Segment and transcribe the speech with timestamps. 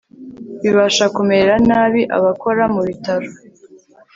[0.61, 3.27] bibasha kumerera nabi abakora mu bitaro